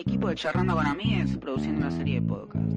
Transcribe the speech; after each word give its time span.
equipo 0.00 0.28
de 0.28 0.34
Charlando 0.34 0.74
con 0.74 0.86
Amigues 0.86 1.36
produciendo 1.36 1.86
una 1.86 1.90
serie 1.90 2.20
de 2.20 2.26
podcast. 2.26 2.72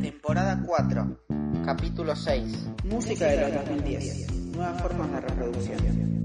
Temporada 0.00 0.62
4, 0.64 1.18
capítulo 1.64 2.14
6. 2.14 2.68
Música 2.84 3.26
de 3.26 3.40
los 3.40 3.66
2010. 3.66 4.32
Nuevas 4.54 4.80
formas 4.80 5.10
de 5.10 5.20
reproducción. 5.20 6.24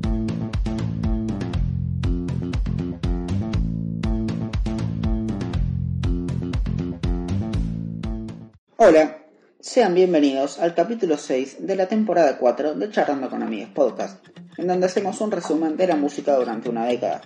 Hola, 8.78 9.18
sean 9.60 9.96
bienvenidos 9.96 10.60
al 10.60 10.76
capítulo 10.76 11.18
6 11.18 11.66
de 11.66 11.76
la 11.76 11.88
temporada 11.88 12.38
4 12.38 12.76
de 12.76 12.92
Charlando 12.92 13.32
con 13.32 13.42
Amigues 13.42 13.70
podcast, 13.70 14.24
en 14.58 14.68
donde 14.68 14.86
hacemos 14.86 15.20
un 15.22 15.32
resumen 15.32 15.76
de 15.76 15.88
la 15.88 15.96
música 15.96 16.36
durante 16.36 16.70
una 16.70 16.86
década. 16.86 17.22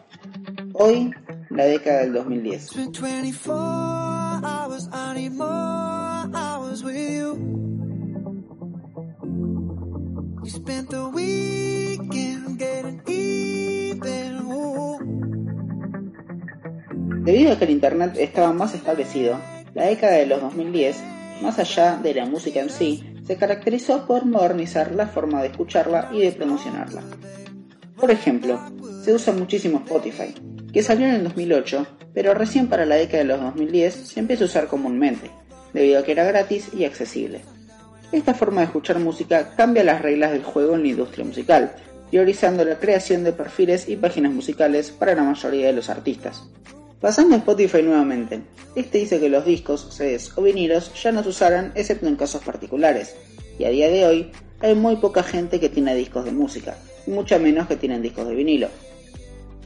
Hoy, 0.76 1.12
la 1.52 1.66
década 1.66 2.00
del 2.00 2.14
2010. 2.14 2.72
Debido 17.24 17.54
a 17.54 17.58
que 17.60 17.66
el 17.66 17.70
Internet 17.70 18.16
estaba 18.18 18.52
más 18.52 18.74
establecido, 18.74 19.38
la 19.76 19.86
década 19.86 20.14
de 20.14 20.26
los 20.26 20.42
2010, 20.42 21.04
más 21.44 21.60
allá 21.60 21.98
de 21.98 22.16
la 22.16 22.26
música 22.26 22.62
en 22.62 22.72
sí, 22.72 23.16
se 23.28 23.38
caracterizó 23.38 24.08
por 24.08 24.26
modernizar 24.26 24.92
la 24.94 25.06
forma 25.06 25.42
de 25.42 25.50
escucharla 25.50 26.10
y 26.12 26.22
de 26.22 26.32
promocionarla. 26.32 27.04
Por 27.96 28.10
ejemplo, 28.10 28.60
se 29.04 29.14
usa 29.14 29.34
muchísimo 29.34 29.78
Spotify, 29.78 30.34
que 30.74 30.82
salió 30.82 31.06
en 31.06 31.14
el 31.14 31.24
2008, 31.24 31.86
pero 32.16 32.34
recién 32.34 32.68
para 32.68 32.88
la 32.88 32.96
década 32.96 33.20
de 33.20 33.30
los 33.30 33.40
2010 33.42 33.94
se 33.94 34.20
empieza 34.20 34.44
a 34.44 34.48
usar 34.48 34.68
comúnmente, 34.68 35.30
debido 35.72 36.00
a 36.00 36.04
que 36.04 36.14
era 36.14 36.24
gratis 36.24 36.70
y 36.74 36.84
accesible. 36.84 37.42
Esta 38.12 38.34
forma 38.34 38.62
de 38.62 38.66
escuchar 38.66 38.98
música 39.00 39.54
cambia 39.56 39.84
las 39.84 40.02
reglas 40.02 40.32
del 40.32 40.44
juego 40.44 40.74
en 40.76 40.82
la 40.82 40.88
industria 40.88 41.26
musical, 41.26 41.76
priorizando 42.10 42.66
la 42.66 42.80
creación 42.80 43.24
de 43.24 43.34
perfiles 43.34 43.88
y 43.88 43.98
páginas 43.98 44.34
musicales 44.34 44.90
para 44.90 45.14
la 45.14 45.24
mayoría 45.24 45.68
de 45.68 45.74
los 45.74 45.90
artistas. 45.90 46.44
Pasando 47.00 47.36
a 47.36 47.40
Spotify 47.40 47.84
nuevamente, 47.84 48.42
este 48.76 48.98
dice 48.98 49.20
que 49.20 49.30
los 49.30 49.46
discos, 49.46 49.90
CDs 49.96 50.36
o 50.38 50.42
vinilos 50.42 50.92
ya 51.02 51.12
no 51.12 51.22
se 51.22 51.30
usarán 51.30 51.72
excepto 51.76 52.08
en 52.08 52.16
casos 52.16 52.44
particulares, 52.44 53.16
y 53.60 53.66
a 53.66 53.70
día 53.70 53.90
de 53.90 54.08
hoy 54.08 54.32
hay 54.60 54.74
muy 54.74 54.96
poca 54.96 55.22
gente 55.22 55.60
que 55.60 55.70
tiene 55.70 55.94
discos 55.94 56.26
de 56.26 56.32
música, 56.32 56.78
y 57.06 57.12
mucha 57.12 57.38
menos 57.38 57.68
que 57.68 57.76
tienen 57.76 58.02
discos 58.02 58.28
de 58.28 58.34
vinilo. 58.34 58.70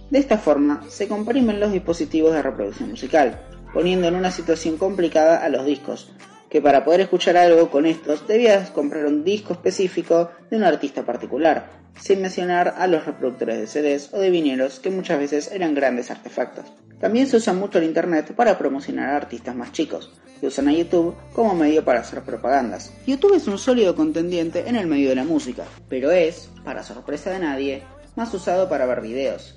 De 0.10 0.20
esta 0.20 0.38
forma, 0.38 0.84
se 0.88 1.08
comprimen 1.08 1.60
los 1.60 1.72
dispositivos 1.72 2.34
de 2.34 2.42
reproducción 2.42 2.90
musical, 2.90 3.42
poniendo 3.74 4.08
en 4.08 4.16
una 4.16 4.32
situación 4.32 4.78
complicada 4.78 5.44
a 5.44 5.50
los 5.50 5.66
discos, 5.66 6.14
que 6.50 6.62
para 6.62 6.86
poder 6.86 7.02
escuchar 7.02 7.36
algo 7.36 7.70
con 7.70 7.86
estos 7.86 8.26
debías 8.26 8.72
comprar 8.72 9.06
un 9.06 9.26
disco 9.26 9.54
específico 9.54 10.32
de 10.50 10.58
un 10.58 10.64
artista 10.64 11.04
particular, 11.04 11.70
sin 12.00 12.22
mencionar 12.22 12.76
a 12.78 12.88
los 12.88 13.06
reproductores 13.06 13.60
de 13.60 13.68
CDs 13.68 14.14
o 14.14 14.20
de 14.20 14.30
vinilos 14.30 14.80
que 14.80 14.90
muchas 14.90 15.20
veces 15.20 15.52
eran 15.52 15.76
grandes 15.76 16.10
artefactos. 16.10 16.66
También 17.02 17.28
se 17.28 17.38
usa 17.38 17.54
mucho 17.54 17.78
el 17.78 17.84
Internet 17.84 18.34
para 18.34 18.58
promocionar 18.58 19.10
a 19.10 19.18
artistas 19.18 19.56
más 19.56 19.72
chicos, 19.72 20.12
que 20.40 20.48
usan 20.48 20.70
a 20.70 20.74
YouTube 20.74 21.16
como 21.34 21.54
medio 21.54 21.84
para 21.84 22.00
hacer 22.00 22.22
propagandas. 22.22 22.94
YouTube 23.06 23.36
es 23.36 23.48
un 23.48 23.58
sólido 23.58 23.96
contendiente 23.96 24.68
en 24.68 24.76
el 24.78 24.88
medio 24.88 25.10
de 25.10 25.16
la 25.16 25.26
música, 25.26 25.66
pero 25.90 26.12
es, 26.12 26.50
para 26.64 26.84
sorpresa 26.84 27.30
de 27.32 27.40
nadie, 27.40 27.84
más 28.16 28.34
usado 28.34 28.68
para 28.68 28.88
ver 28.88 29.02
videos, 29.02 29.57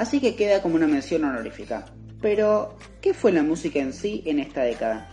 así 0.00 0.18
que 0.18 0.34
queda 0.34 0.62
como 0.62 0.76
una 0.76 0.86
mención 0.86 1.24
honorífica. 1.24 1.84
Pero, 2.22 2.74
¿qué 3.02 3.12
fue 3.12 3.32
la 3.32 3.42
música 3.42 3.80
en 3.80 3.92
sí 3.92 4.22
en 4.24 4.38
esta 4.38 4.62
década? 4.62 5.10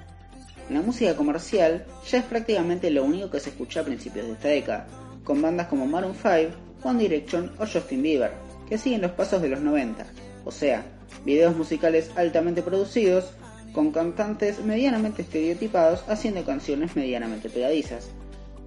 La 0.70 0.82
música 0.82 1.14
comercial 1.14 1.86
ya 2.10 2.20
es 2.20 2.24
prácticamente 2.24 2.90
lo 2.90 3.04
único 3.04 3.30
que 3.30 3.42
se 3.42 3.50
escucha 3.50 3.82
a 3.82 3.84
principios 3.84 4.28
de 4.28 4.34
esta 4.34 4.48
década, 4.48 4.88
con 5.26 5.42
bandas 5.42 5.68
como 5.68 5.86
Maroon 5.86 6.16
5, 6.16 6.56
One 6.84 7.00
Direction 7.00 7.52
o 7.60 7.66
Justin 7.66 8.02
Bieber, 8.02 8.32
que 8.70 8.78
siguen 8.78 9.02
los 9.02 9.12
pasos 9.12 9.42
de 9.42 9.50
los 9.50 9.60
90, 9.60 10.06
o 10.46 10.52
sea, 10.54 10.86
videos 11.26 11.58
musicales 11.58 12.10
altamente 12.16 12.62
producidos, 12.62 13.34
con 13.74 13.92
cantantes 13.92 14.64
medianamente 14.64 15.22
estereotipados 15.22 16.06
haciendo 16.08 16.46
canciones 16.46 16.96
medianamente 16.96 17.50
pegadizas. 17.50 18.08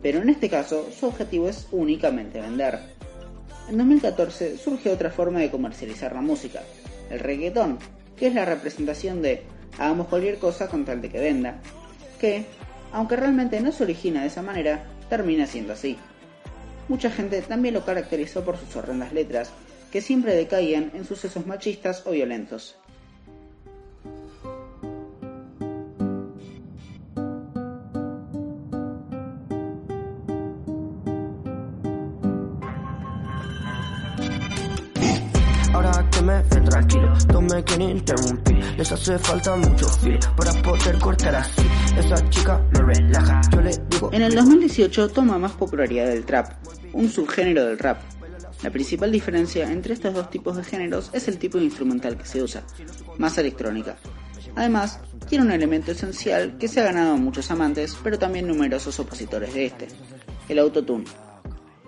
Pero 0.02 0.20
en 0.20 0.28
este 0.28 0.50
caso, 0.50 0.86
su 0.92 1.06
objetivo 1.06 1.48
es 1.48 1.66
únicamente 1.72 2.42
vender. 2.42 2.99
En 3.68 3.78
2014 3.78 4.58
surge 4.58 4.90
otra 4.90 5.10
forma 5.10 5.40
de 5.40 5.50
comercializar 5.50 6.12
la 6.14 6.20
música, 6.20 6.62
el 7.10 7.20
reggaetón, 7.20 7.78
que 8.16 8.26
es 8.26 8.34
la 8.34 8.44
representación 8.44 9.22
de 9.22 9.44
hagamos 9.78 10.08
cualquier 10.08 10.38
cosa 10.38 10.68
con 10.68 10.84
tal 10.84 11.00
de 11.00 11.10
que 11.10 11.20
venda, 11.20 11.60
que, 12.20 12.46
aunque 12.92 13.16
realmente 13.16 13.60
no 13.60 13.72
se 13.72 13.84
origina 13.84 14.22
de 14.22 14.26
esa 14.26 14.42
manera, 14.42 14.84
termina 15.08 15.46
siendo 15.46 15.72
así. 15.72 15.96
Mucha 16.88 17.10
gente 17.10 17.40
también 17.42 17.74
lo 17.74 17.84
caracterizó 17.84 18.44
por 18.44 18.56
sus 18.56 18.74
horrendas 18.74 19.12
letras, 19.12 19.50
que 19.92 20.00
siempre 20.00 20.34
decaían 20.34 20.90
en 20.94 21.04
sucesos 21.04 21.46
machistas 21.46 22.04
o 22.06 22.10
violentos. 22.10 22.76
Me 36.22 36.42
ven 36.42 36.64
tranquilo, 36.66 37.14
no 37.32 37.40
me 37.40 37.64
quieren 37.64 37.90
interrumpir. 37.90 38.62
Les 38.76 38.92
hace 38.92 39.18
falta 39.18 39.56
mucho 39.56 39.88
feel 39.88 40.18
para 40.36 40.52
poder 40.62 40.98
cortar 40.98 41.34
así. 41.34 41.62
Esa 41.96 42.28
chica 42.28 42.60
me 42.72 42.80
relaja, 42.80 43.40
yo 43.50 43.60
le 43.62 43.70
digo. 43.88 44.10
En 44.12 44.22
el 44.22 44.34
2018 44.34 45.08
toma 45.08 45.38
más 45.38 45.52
popularidad 45.52 46.12
el 46.12 46.26
trap, 46.26 46.52
un 46.92 47.08
subgénero 47.08 47.64
del 47.64 47.78
rap. 47.78 48.02
La 48.62 48.68
principal 48.68 49.10
diferencia 49.10 49.72
entre 49.72 49.94
estos 49.94 50.12
dos 50.12 50.28
tipos 50.28 50.58
de 50.58 50.64
géneros 50.64 51.08
es 51.14 51.26
el 51.28 51.38
tipo 51.38 51.56
de 51.56 51.64
instrumental 51.64 52.18
que 52.18 52.26
se 52.26 52.42
usa, 52.42 52.64
más 53.16 53.38
electrónica. 53.38 53.96
Además, 54.56 55.00
tiene 55.26 55.46
un 55.46 55.52
elemento 55.52 55.92
esencial 55.92 56.58
que 56.58 56.68
se 56.68 56.80
ha 56.80 56.84
ganado 56.84 57.14
a 57.14 57.16
muchos 57.16 57.50
amantes, 57.50 57.96
pero 58.04 58.18
también 58.18 58.46
numerosos 58.46 59.00
opositores 59.00 59.54
de 59.54 59.64
este, 59.64 59.88
el 60.50 60.58
autotune. 60.58 61.04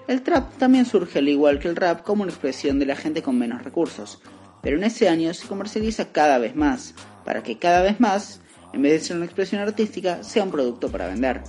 El 0.09 0.23
trap 0.23 0.59
también 0.59 0.85
surge 0.85 1.21
al 1.21 1.29
igual 1.29 1.61
que 1.61 1.69
el 1.69 1.77
rap 1.77 2.03
como 2.03 2.25
una 2.25 2.33
expresión 2.33 2.79
de 2.79 2.87
la 2.87 2.97
gente 2.97 3.23
con 3.23 3.39
menos 3.39 3.63
recursos, 3.63 4.21
pero 4.61 4.77
en 4.77 4.85
ese 4.85 5.09
año 5.09 5.33
se 5.33 5.47
comercializa 5.47 6.13
cada 6.13 6.39
vez 6.39 6.57
más, 6.57 6.95
para 7.25 7.43
que 7.43 7.59
cada 7.59 7.83
vez 7.83 8.01
más, 8.01 8.41
en 8.73 8.83
vez 8.83 8.93
de 8.93 9.01
ser 9.01 9.17
una 9.17 9.27
expresión 9.27 9.61
artística, 9.61 10.23
sea 10.25 10.43
un 10.43 10.51
producto 10.51 10.91
para 10.91 11.07
vender. 11.07 11.43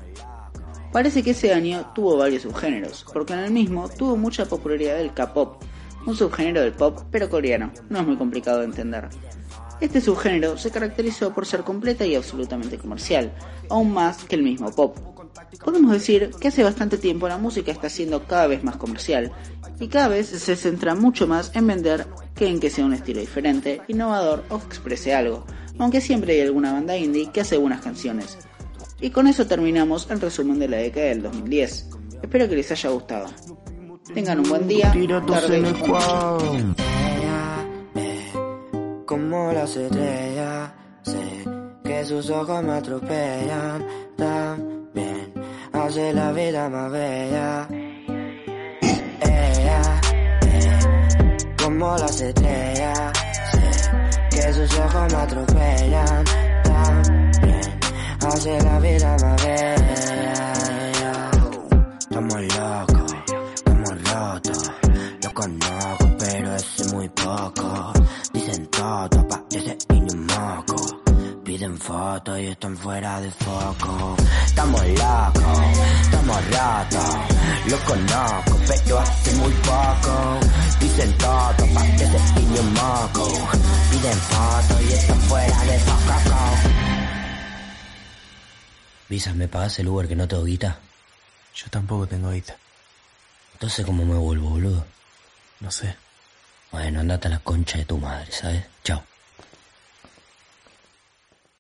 Parece 0.92 1.24
que 1.24 1.32
ese 1.32 1.52
año 1.52 1.92
tuvo 1.96 2.18
varios 2.18 2.44
subgéneros, 2.44 3.06
porque 3.12 3.34
en 3.34 3.40
el 3.40 3.52
mismo 3.52 3.90
tuvo 3.90 4.16
mucha 4.18 4.46
popularidad 4.46 5.02
el 5.02 5.14
K-pop, 5.14 5.64
un 6.06 6.16
subgénero 6.16 6.62
del 6.62 6.74
pop 6.74 7.00
pero 7.10 7.30
coreano, 7.30 7.72
no 7.90 8.00
es 8.00 8.06
muy 8.06 8.18
complicado 8.18 8.60
de 8.60 8.66
entender. 8.66 9.10
Este 9.82 10.00
subgénero 10.00 10.58
se 10.58 10.70
caracterizó 10.70 11.34
por 11.34 11.48
ser 11.48 11.64
completa 11.64 12.06
y 12.06 12.16
absolutamente 12.16 12.78
comercial, 12.78 13.34
aún 13.70 13.92
más 13.92 14.24
que 14.24 14.36
el 14.36 14.44
mismo 14.44 14.72
pop. 14.72 15.13
Podemos 15.64 15.92
decir 15.92 16.32
que 16.40 16.48
hace 16.50 16.64
bastante 16.64 16.98
tiempo 16.98 17.28
la 17.28 17.38
música 17.38 17.72
está 17.72 17.90
siendo 17.90 18.26
cada 18.26 18.48
vez 18.48 18.64
más 18.64 18.78
comercial 18.78 19.32
y 19.80 19.88
cada 19.88 20.08
vez 20.08 20.28
se 20.28 20.56
centra 20.56 20.96
mucho 20.96 21.28
más 21.28 21.52
en 21.56 21.68
vender 21.68 22.08
que 22.36 22.48
en 22.48 22.60
que 22.60 22.70
sea 22.70 22.86
un 22.86 22.94
estilo 22.94 23.20
diferente, 23.20 23.82
innovador 23.88 24.44
o 24.50 24.60
que 24.60 24.66
exprese 24.66 25.14
algo, 25.14 25.46
aunque 25.78 26.02
siempre 26.02 26.34
hay 26.34 26.42
alguna 26.42 26.74
banda 26.74 26.98
indie 26.98 27.32
que 27.32 27.42
hace 27.42 27.58
buenas 27.58 27.82
canciones. 27.82 28.38
Y 29.00 29.10
con 29.10 29.28
eso 29.28 29.46
terminamos 29.48 30.08
el 30.10 30.22
resumen 30.22 30.60
de 30.60 30.70
la 30.70 30.78
década 30.78 31.08
del 31.08 31.24
2010. 31.24 31.90
Espero 32.22 32.48
que 32.48 32.56
les 32.56 32.72
haya 32.72 32.90
gustado. 32.90 33.30
Tengan 34.14 34.40
un 34.40 34.50
buen 34.50 34.68
día, 34.68 34.94
tarde. 35.28 35.64
Como 39.06 39.52
las 39.52 39.76
estrellas, 39.76 40.72
sé 41.04 41.46
que 41.84 42.06
sus 42.06 42.30
ojos 42.30 42.64
me 42.64 42.74
atropellan. 42.74 43.86
Hace 45.84 46.14
la 46.14 46.32
vida 46.32 46.70
más 46.70 46.90
bella. 46.94 47.68
Ella, 49.20 50.02
eh, 50.46 50.80
como 51.62 51.98
las 51.98 52.22
estrellas, 52.22 53.12
sé 53.52 53.92
que 54.30 54.54
sus 54.54 54.80
ojos 54.80 55.12
me 55.12 55.20
atropellan. 55.20 56.24
También 56.64 57.80
hace 58.26 58.62
la 58.62 58.80
vida 58.80 59.18
más 59.22 59.44
bella. 59.44 61.32
Estamos 62.00 62.42
locos, 62.58 63.16
estamos 63.54 64.14
rotos. 64.14 64.72
Lo 65.22 65.34
conozco, 65.34 66.10
pero 66.18 66.56
es 66.56 66.94
muy 66.94 67.10
poco. 67.10 67.93
Fotos 72.04 72.38
y 72.38 72.48
están 72.48 72.76
fuera 72.76 73.22
de 73.22 73.32
foco. 73.32 74.16
Estamos 74.46 74.82
locos, 74.82 75.60
estamos 76.02 76.40
rotos. 76.56 77.10
Lo 77.72 77.78
conozco, 77.90 78.54
pero 78.68 79.00
hace 79.00 79.36
muy 79.36 79.54
poco. 79.72 80.14
Dicen 80.82 81.18
todo 81.18 81.64
pa' 81.74 81.88
que 81.98 82.06
se 82.12 82.20
tiñe 82.36 82.60
un 82.60 82.74
moco. 82.74 83.24
Piden 83.92 84.20
fotos 84.32 84.82
y 84.82 84.94
están 84.94 85.22
fuera 85.22 85.64
de 85.64 85.80
foco. 85.80 86.16
Visa, 89.08 89.34
¿me 89.34 89.48
pagas 89.48 89.80
el 89.80 89.88
Uber 89.88 90.08
que 90.08 90.16
no 90.16 90.28
tengo 90.28 90.44
guita? 90.44 90.80
Yo 91.56 91.68
tampoco 91.70 92.06
tengo 92.08 92.32
guita. 92.32 92.58
Entonces, 93.54 93.86
¿cómo 93.86 94.04
me 94.04 94.16
vuelvo, 94.16 94.50
boludo? 94.50 94.86
No 95.62 95.72
sé. 95.72 95.96
Bueno, 96.70 97.00
andate 97.00 97.28
a 97.30 97.32
la 97.32 97.40
concha 97.40 97.78
de 97.78 97.86
tu 97.86 97.98
madre, 97.98 98.30
¿sabes? 98.32 98.66
Chao. 98.84 99.13